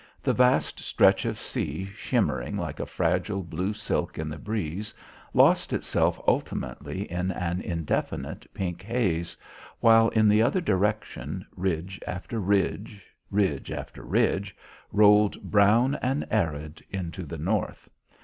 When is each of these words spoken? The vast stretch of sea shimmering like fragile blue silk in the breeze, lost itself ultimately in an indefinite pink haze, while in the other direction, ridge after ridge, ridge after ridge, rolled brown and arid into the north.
The 0.23 0.33
vast 0.33 0.79
stretch 0.79 1.25
of 1.25 1.37
sea 1.37 1.85
shimmering 1.93 2.57
like 2.57 2.83
fragile 2.87 3.43
blue 3.43 3.71
silk 3.71 4.17
in 4.17 4.29
the 4.29 4.39
breeze, 4.39 4.95
lost 5.31 5.73
itself 5.73 6.19
ultimately 6.27 7.03
in 7.11 7.29
an 7.29 7.61
indefinite 7.61 8.51
pink 8.51 8.81
haze, 8.81 9.37
while 9.79 10.09
in 10.09 10.27
the 10.27 10.41
other 10.41 10.59
direction, 10.59 11.45
ridge 11.55 11.99
after 12.07 12.39
ridge, 12.39 13.03
ridge 13.29 13.69
after 13.71 14.01
ridge, 14.01 14.57
rolled 14.91 15.39
brown 15.43 15.93
and 16.01 16.25
arid 16.31 16.83
into 16.89 17.21
the 17.23 17.37
north. 17.37 17.87